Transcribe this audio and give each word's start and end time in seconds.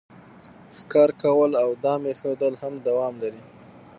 ښکار 0.79 1.09
کول 1.21 1.51
او 1.63 1.69
دام 1.83 2.01
ایښودل 2.09 2.53
هم 2.61 2.73
دوام 2.87 3.13
لري 3.23 3.41